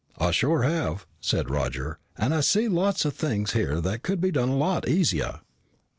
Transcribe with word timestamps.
"I 0.17 0.31
sure 0.31 0.63
have," 0.63 1.05
said 1.19 1.51
Roger. 1.51 1.99
"And 2.17 2.33
I 2.33 2.41
see 2.41 2.65
a 2.65 2.71
lot 2.71 3.05
of 3.05 3.13
things 3.13 3.51
here 3.53 3.79
that 3.81 4.01
could 4.01 4.19
be 4.19 4.31
done 4.31 4.49
a 4.49 4.57
lot 4.57 4.89
easier." 4.89 5.41